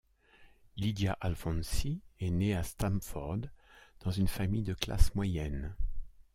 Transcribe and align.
Lydia 0.77 1.15
Alfonsi 1.21 2.01
est 2.19 2.31
née 2.31 2.55
à 2.55 2.63
Stamford 2.63 3.41
dans 3.99 4.09
une 4.09 4.27
famille 4.27 4.63
de 4.63 4.73
classe 4.73 5.13
moyenne. 5.13 5.75